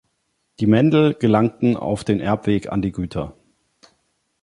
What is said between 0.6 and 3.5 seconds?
Mendel gelangten auf dem Erbweg an die Güter.